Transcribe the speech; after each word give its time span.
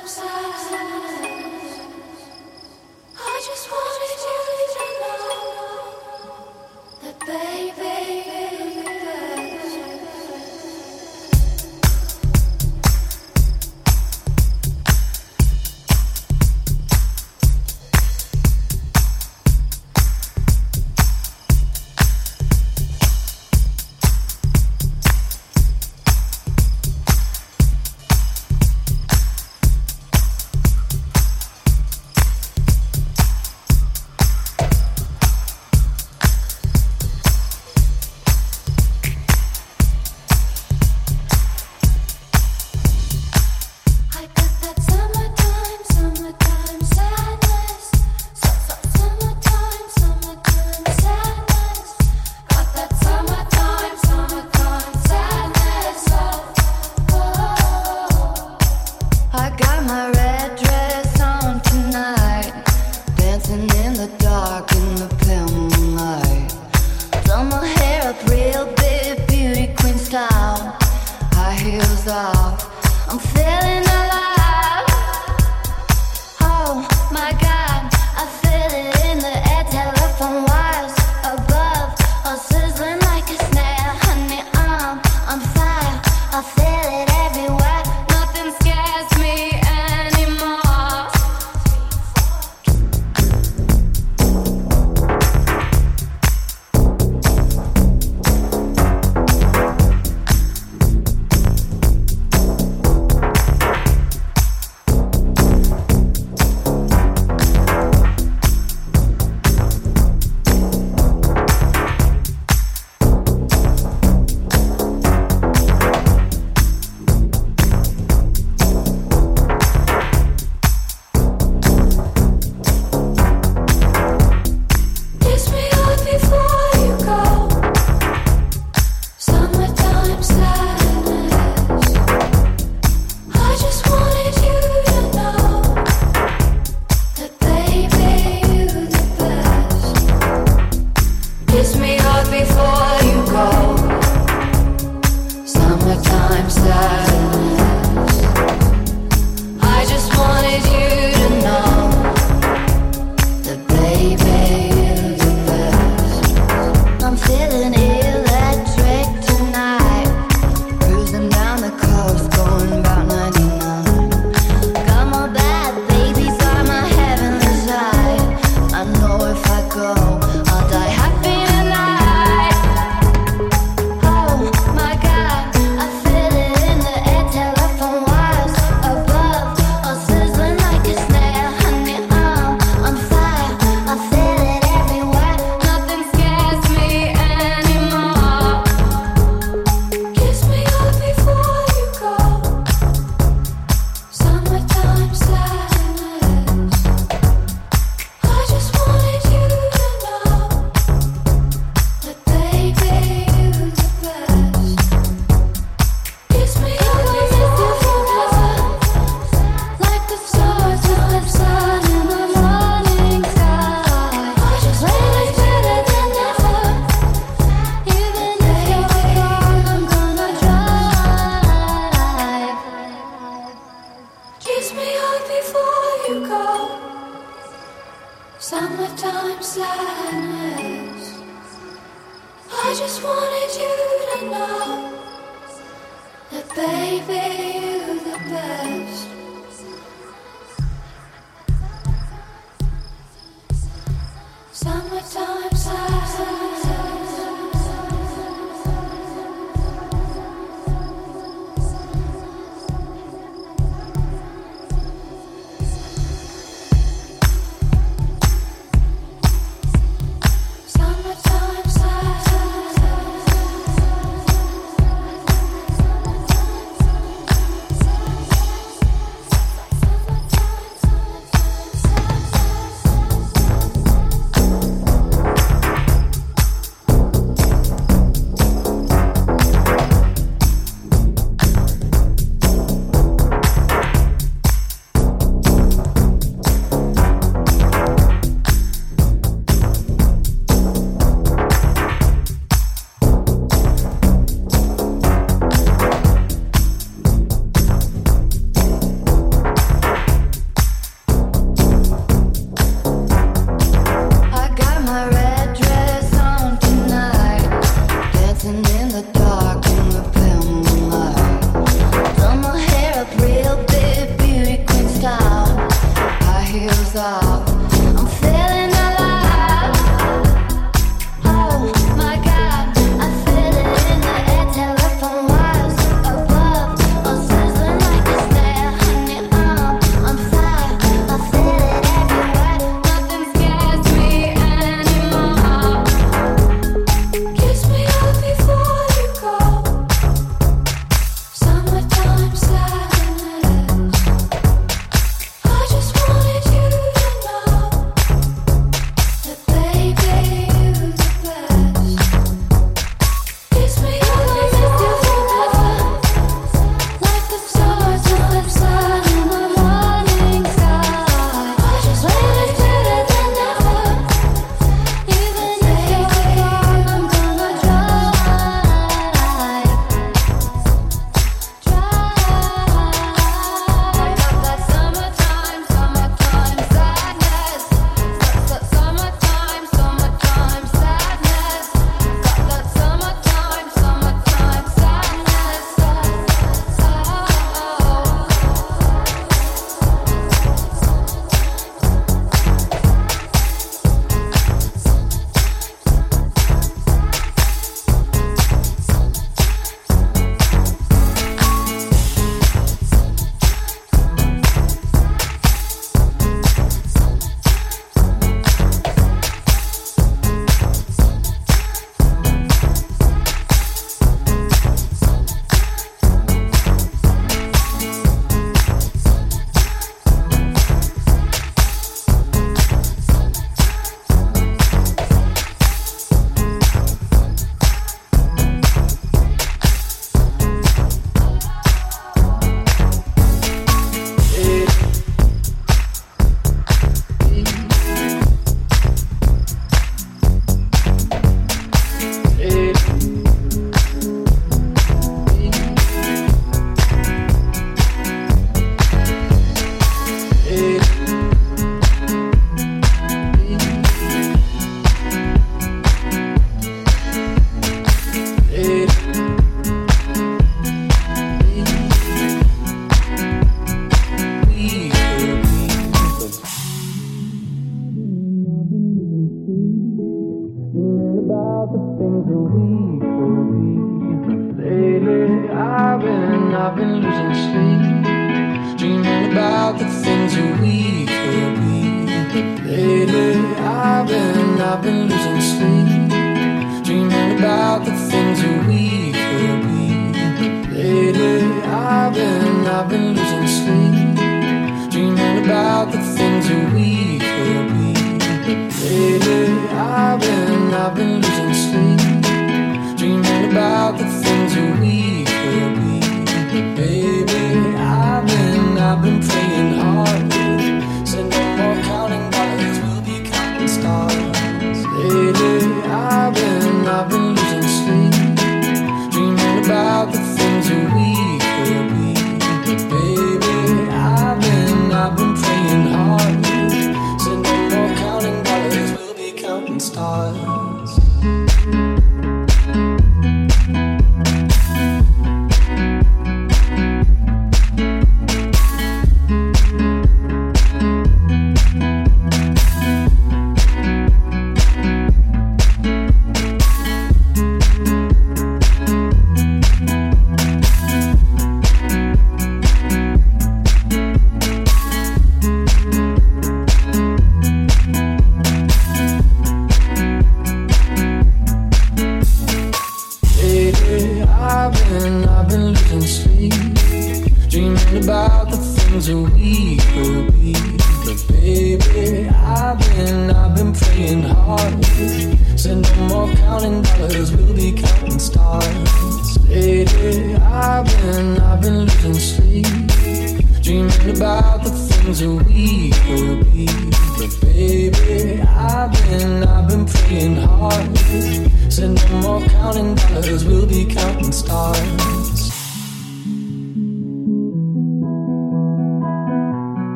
upside. 0.00 0.39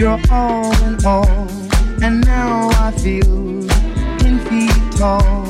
You're 0.00 0.18
all 0.30 0.72
in 0.84 1.04
all, 1.04 1.28
and 2.02 2.24
now 2.24 2.70
I 2.70 2.90
feel 2.90 3.68
ten 4.16 4.38
feet 4.48 4.98
tall. 4.98 5.44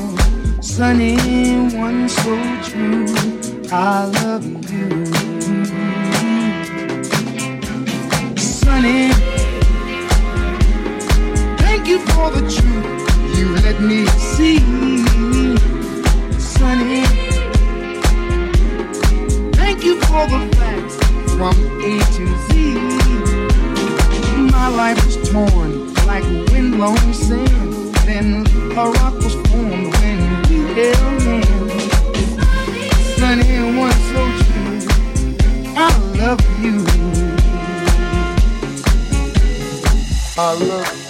Sunny 0.61 1.15
one 1.79 2.09
so 2.09 2.35
true, 2.65 3.07
I 3.71 4.07
love 4.07 4.45
you. 4.73 5.07
Sunny, 8.37 9.13
thank 11.63 11.87
you 11.87 12.01
for 12.11 12.33
the 12.33 12.43
truth 12.51 13.39
you 13.39 13.55
let 13.67 13.81
me 13.81 14.05
see. 14.35 14.59
Sunny, 16.41 17.05
thank 19.53 19.85
you 19.85 19.95
for 20.01 20.27
the 20.27 20.41
facts 20.57 20.97
from 21.37 21.55
A 21.85 22.01
to 22.17 22.27
Z 22.53 23.00
my 24.61 24.69
life 24.69 25.03
was 25.07 25.17
torn 25.31 25.95
like 26.05 26.23
windblown 26.53 27.15
sand. 27.15 27.95
Then 28.05 28.45
a 28.77 28.85
rock 28.91 29.15
was 29.25 29.35
formed 29.49 29.89
when 29.97 30.19
we 30.49 30.57
held 30.77 31.23
hands. 31.23 32.33
Sunny 33.17 33.57
one 33.85 33.99
so 34.13 34.23
true, 34.45 34.79
I 35.77 35.89
love 36.21 36.43
you. 36.63 36.77
I 40.37 40.53
love 40.69 41.10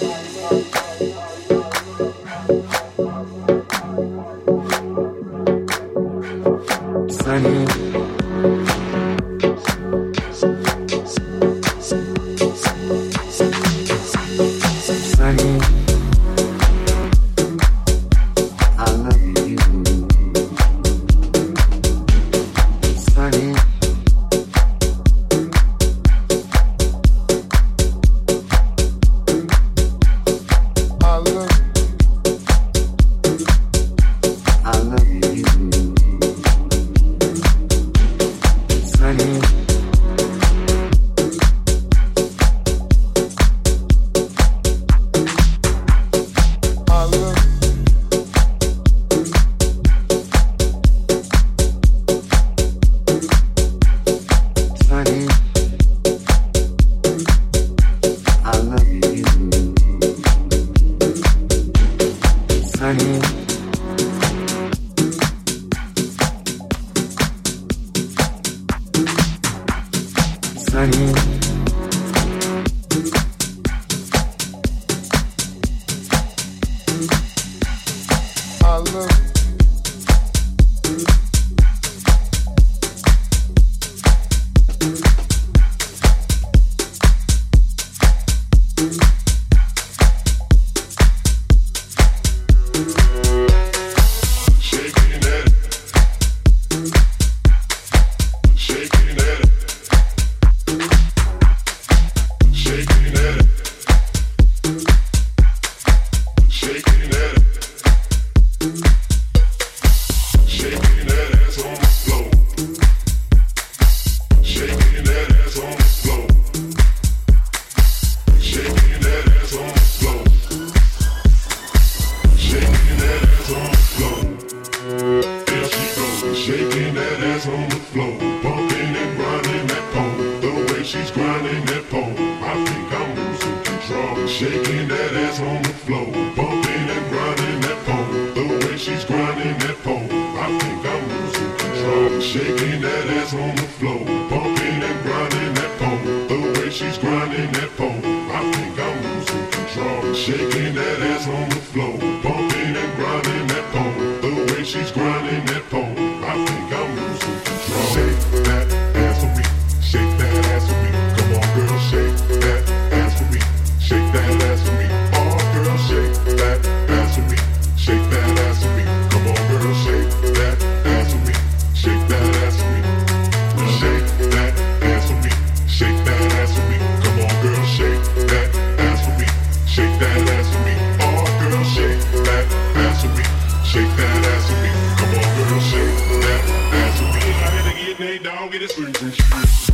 greatest 188.61 188.77
words 188.79 188.99
that 188.99 189.70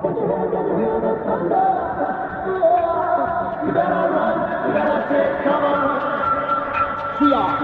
Put 0.00 0.16
your 0.16 0.28
hands 0.28 0.54
on 0.54 0.64
the 0.66 0.74
wheel 0.76 1.00
the 1.00 1.12
thunder. 1.24 1.66
You 3.66 3.72
better 3.76 4.02
run, 4.08 4.36
you 4.64 4.72
better 4.72 5.00
take 5.10 5.44
cover. 5.44 5.76
We 7.20 7.26
are. 7.34 7.56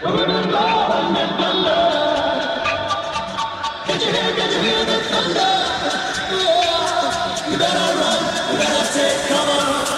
We're 0.00 0.16
gonna 0.16 0.46
blow 0.46 0.88
thunder. 1.42 1.78
Get 3.88 4.00
your 4.00 4.12
head, 4.14 4.36
get 4.36 4.50
your 4.52 4.62
hear 4.62 4.84
the 4.84 4.98
thunder. 5.10 5.50
Yeah. 6.38 7.50
You 7.50 7.58
better 7.58 7.88
run, 7.98 8.20
you 8.52 8.58
better 8.58 8.86
take 8.94 9.28
cover. 9.28 9.97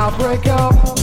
I'll 0.00 0.16
break 0.16 0.46
up 0.46 0.97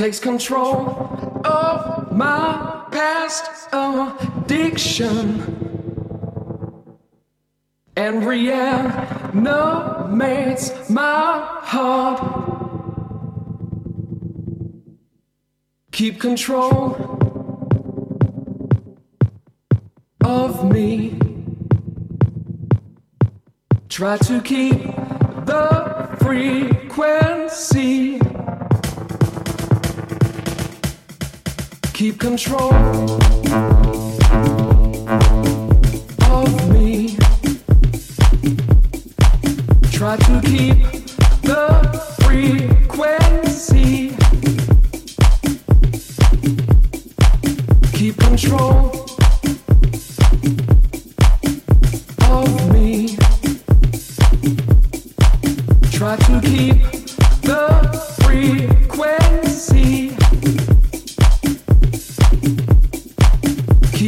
takes 0.00 0.18
control 0.18 0.88
of 1.44 2.10
my 2.10 2.86
past 2.90 3.68
addiction 3.70 5.42
and 7.96 8.24
reanimates 8.24 9.42
my 10.88 11.46
heart. 11.60 12.18
Keep 15.92 16.18
control 16.18 16.96
of 20.24 20.64
me. 20.64 21.18
Try 23.90 24.16
to 24.16 24.40
keep 24.40 24.78
the 25.44 26.08
frequency. 26.18 26.69
Keep 32.00 32.18
control 32.18 32.70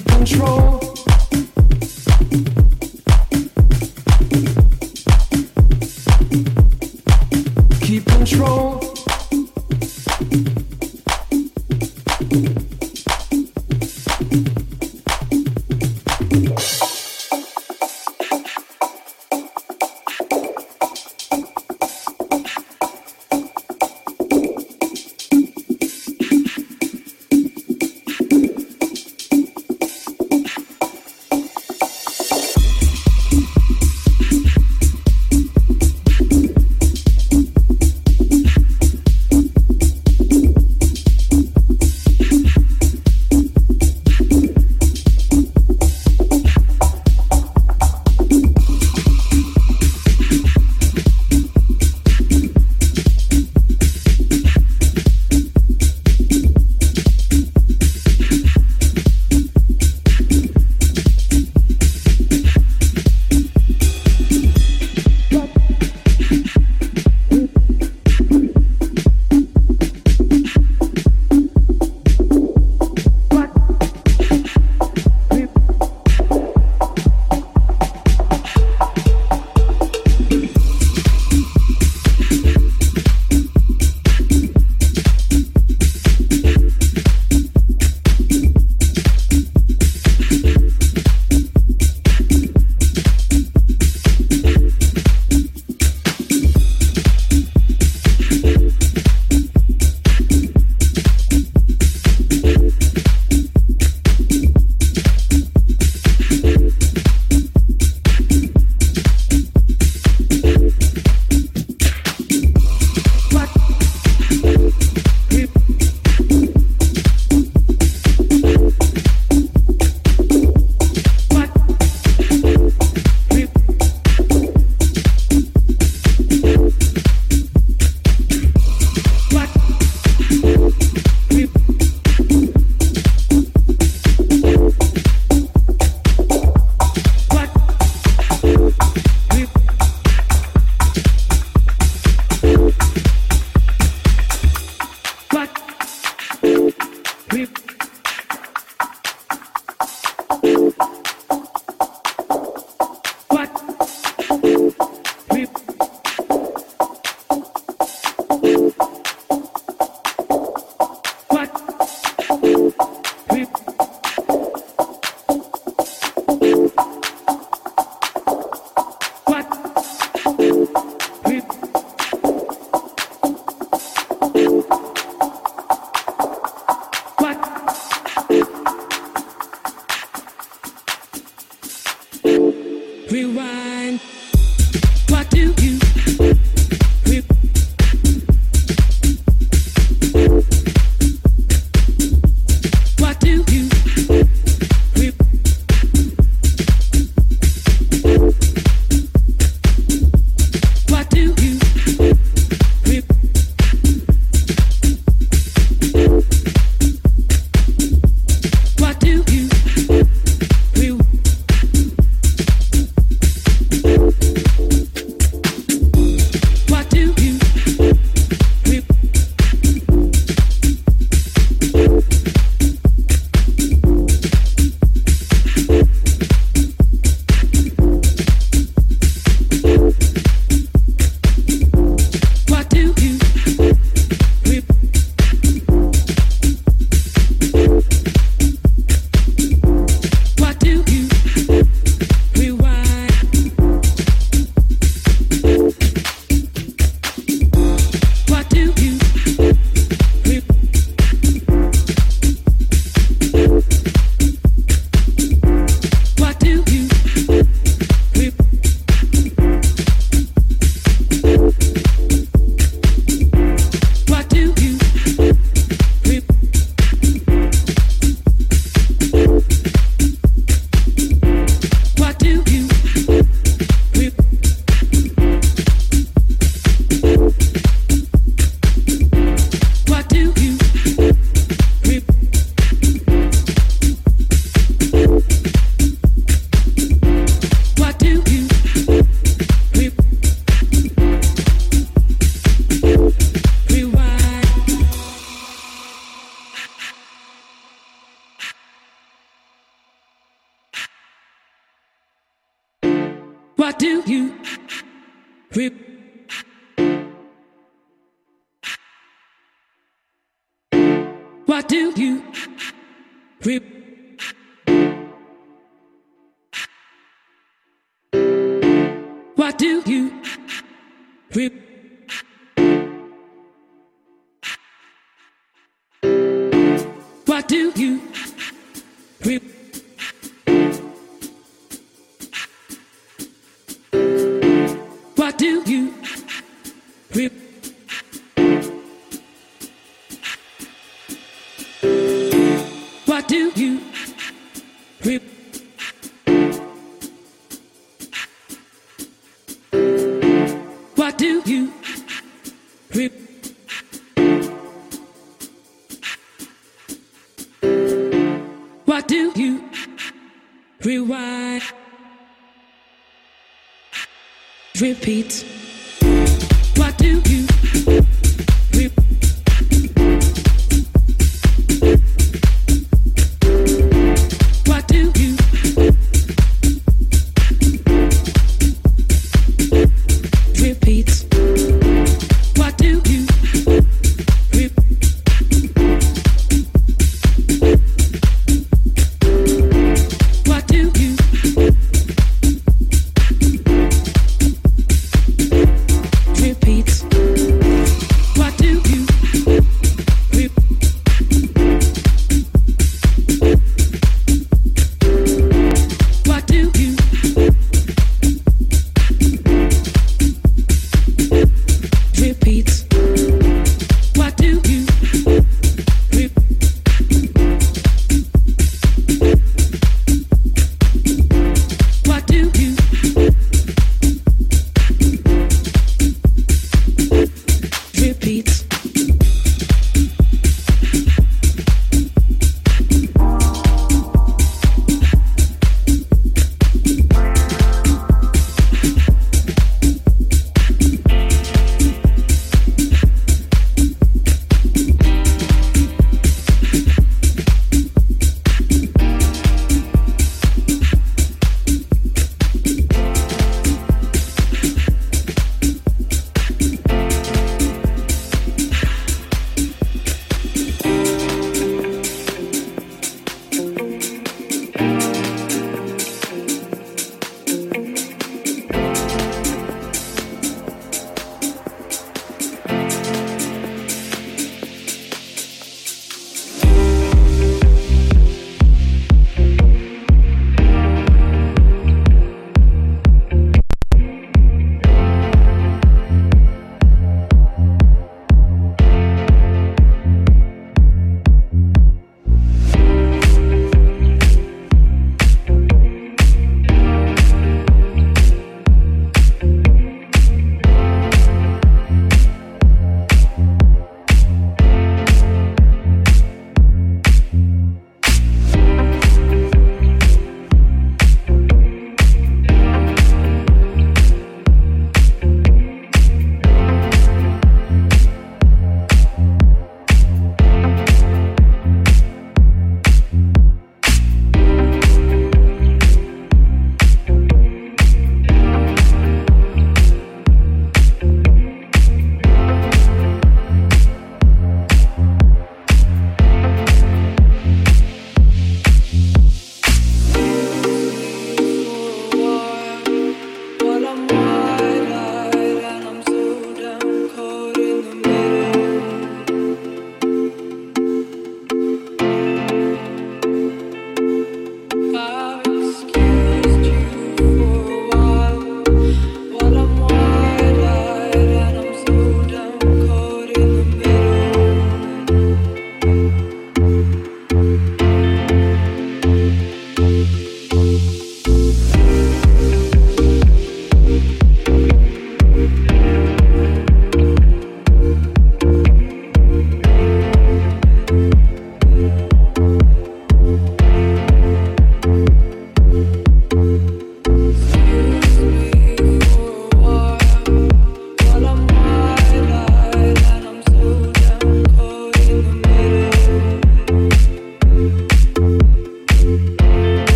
Control. 0.00 0.87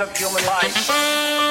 of 0.00 0.16
human 0.16 0.44
life. 0.44 1.45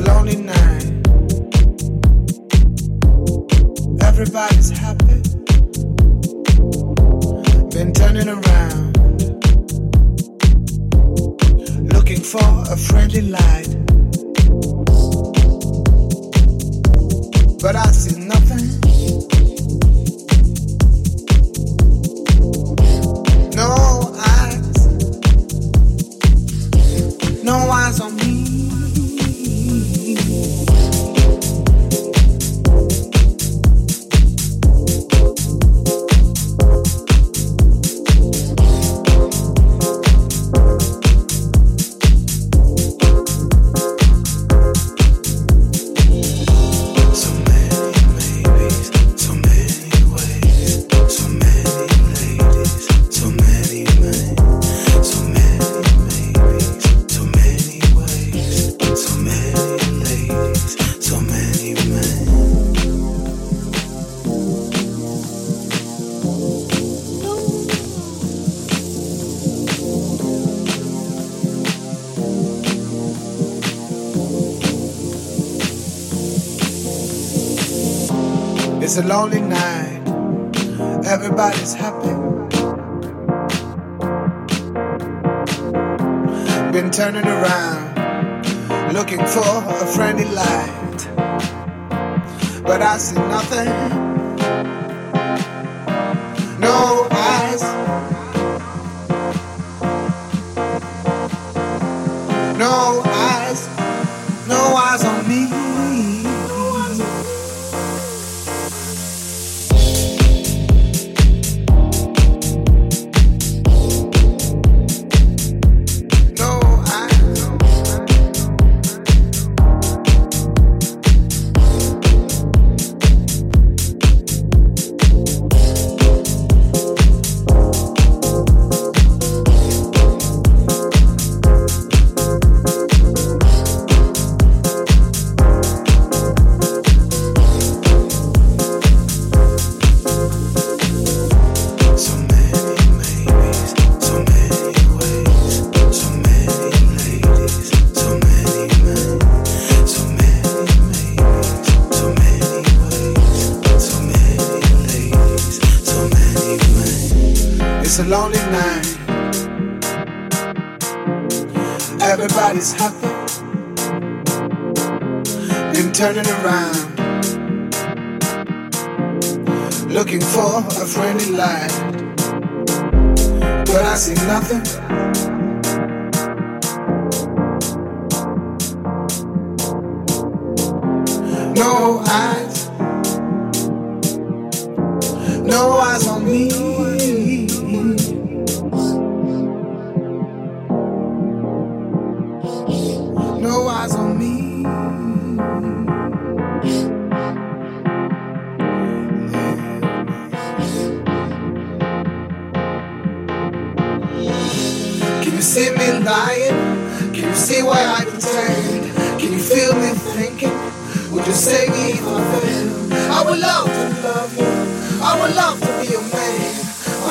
lonely 0.00 0.35
It's 78.96 79.04
a 79.04 79.08
lonely 79.08 79.45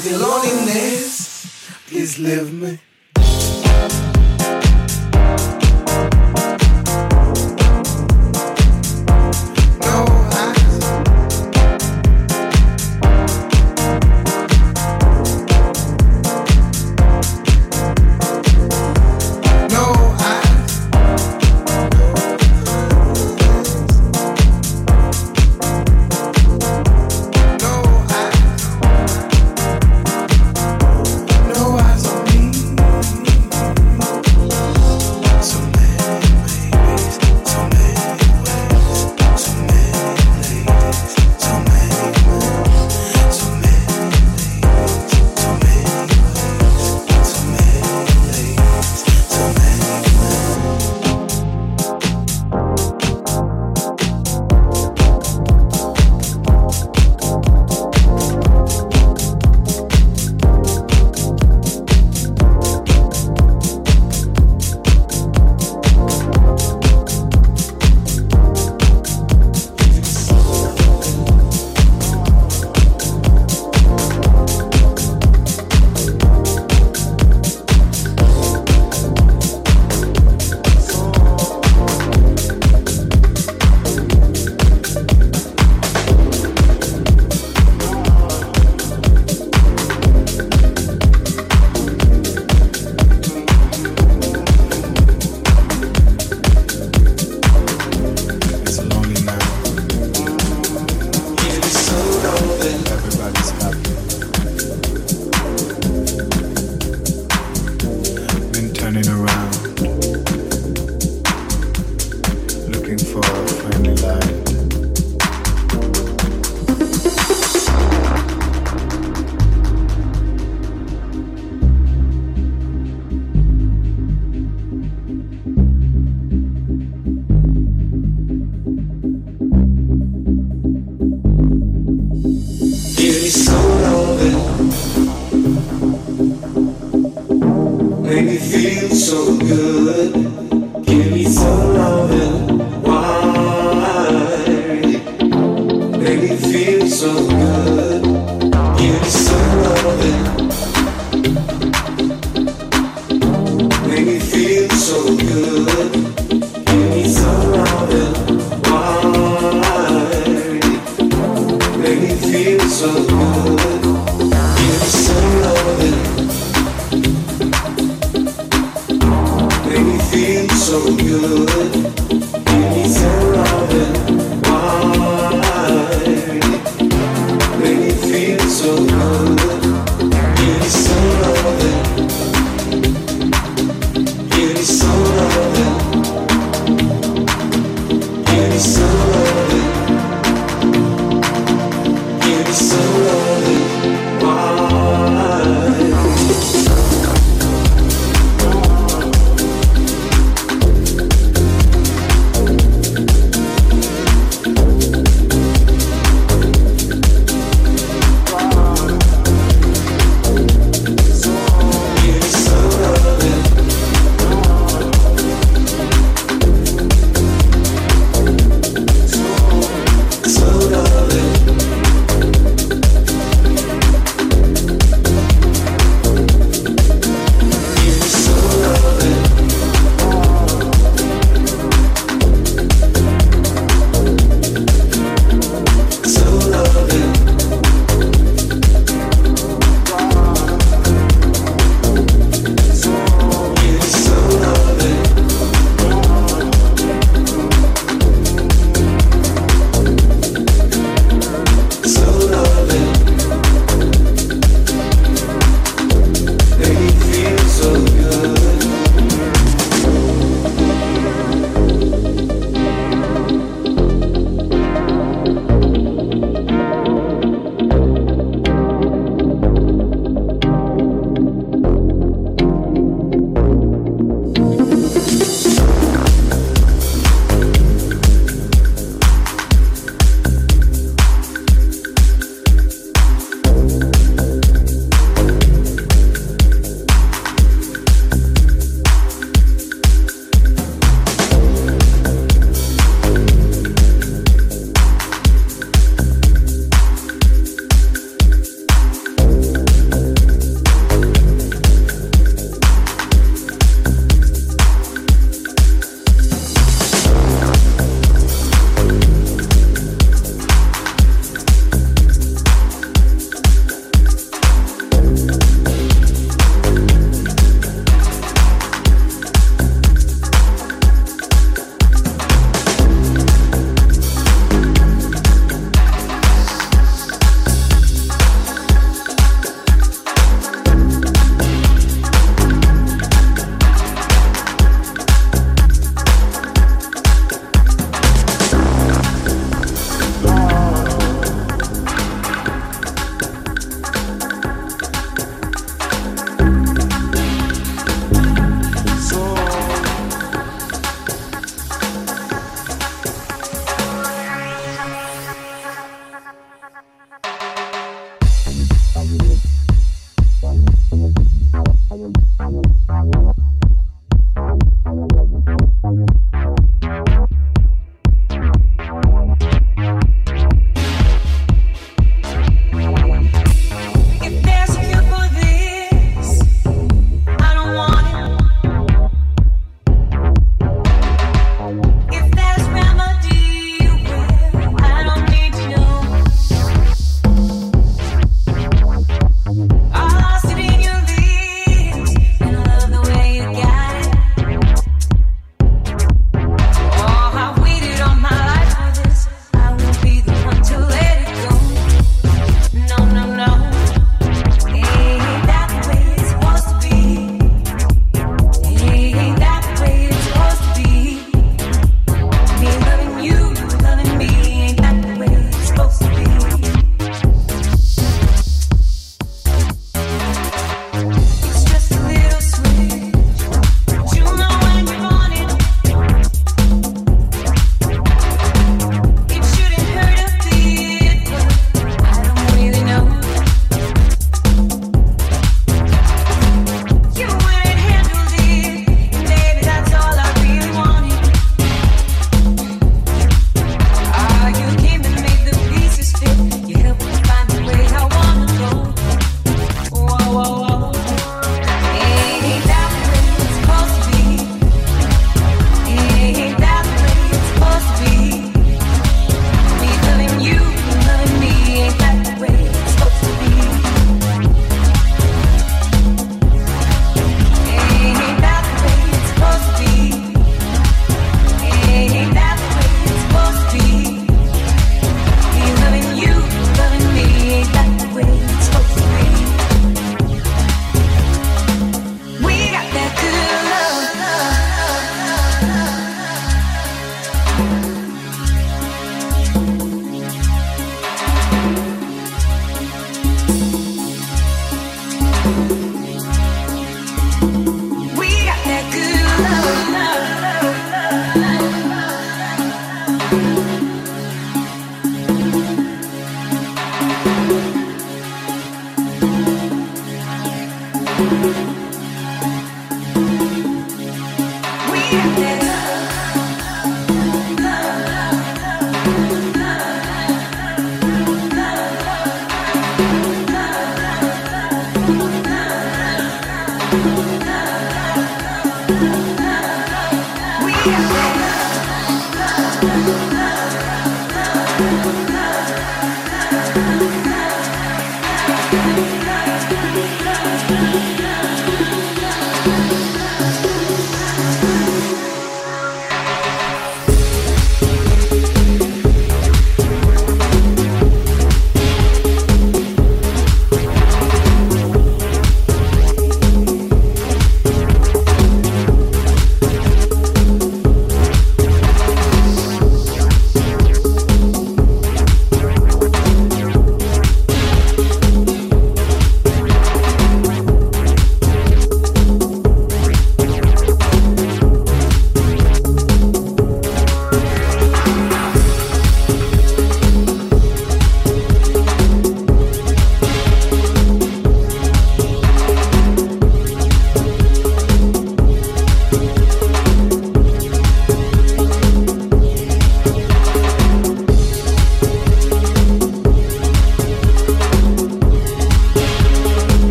feel 0.00 0.18
loneliness. 0.18 1.46
Please 1.88 2.18
leave 2.18 2.52
me. 2.52 2.89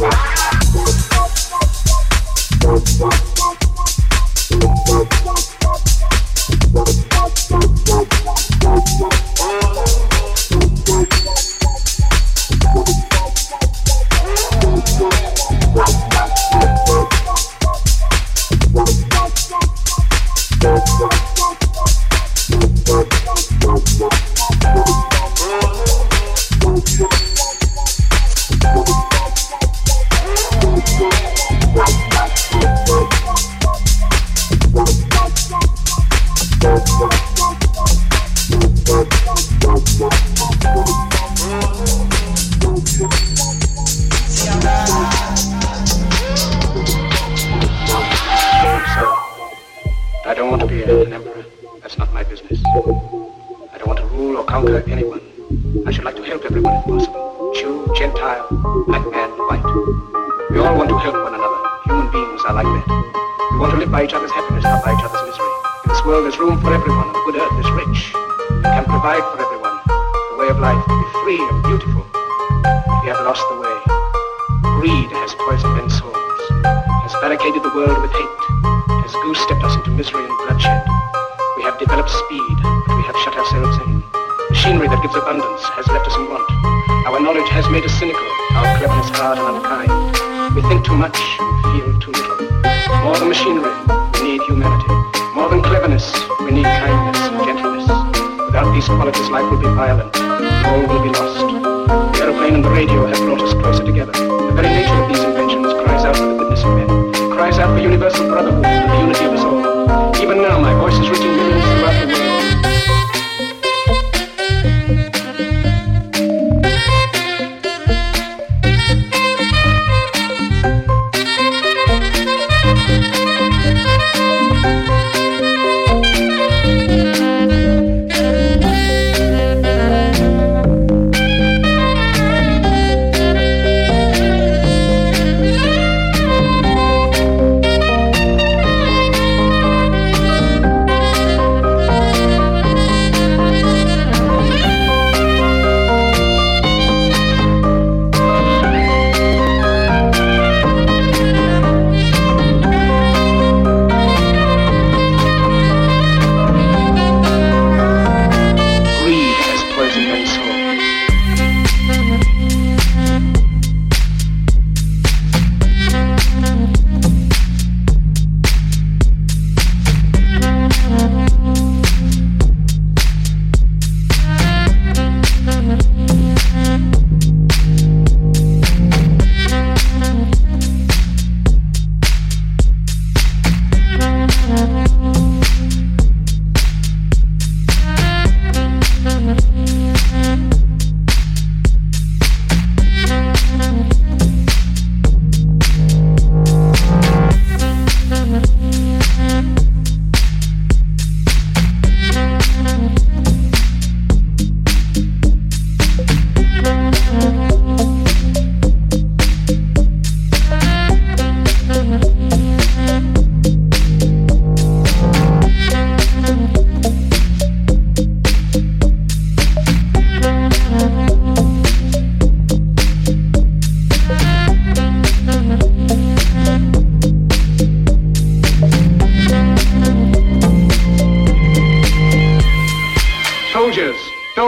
Wow. 0.00 0.29